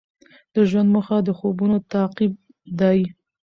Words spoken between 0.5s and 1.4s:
د ژوند موخه د